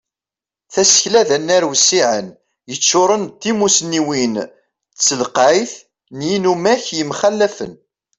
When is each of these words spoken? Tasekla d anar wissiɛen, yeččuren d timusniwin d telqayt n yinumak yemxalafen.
Tasekla 0.73 1.21
d 1.27 1.29
anar 1.37 1.63
wissiɛen, 1.69 2.27
yeččuren 2.69 3.23
d 3.27 3.31
timusniwin 3.41 4.33
d 4.45 4.97
telqayt 5.05 5.73
n 6.15 6.19
yinumak 6.29 6.83
yemxalafen. 6.97 7.73